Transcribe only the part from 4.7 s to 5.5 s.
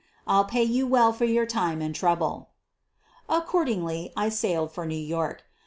for New York.